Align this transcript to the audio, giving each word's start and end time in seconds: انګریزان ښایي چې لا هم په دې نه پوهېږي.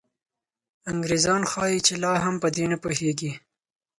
انګریزان 0.91 1.41
ښایي 1.51 1.79
چې 1.87 1.93
لا 2.03 2.13
هم 2.23 2.35
په 2.43 2.47
دې 2.55 2.65
نه 2.71 2.77
پوهېږي. 2.83 3.31